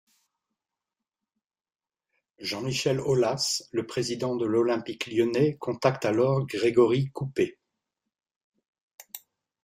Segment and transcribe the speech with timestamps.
[2.39, 7.59] Jean-Michel Aulas, le président de l'Olympique lyonnais, contacte alors Grégory Coupet.